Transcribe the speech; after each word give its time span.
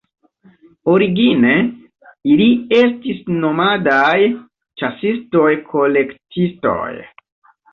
Origine, 0.93 1.51
ili 2.35 2.47
estis 2.79 3.21
nomadaj, 3.43 4.17
ĉasistoj-kolektistoj. 4.83 6.91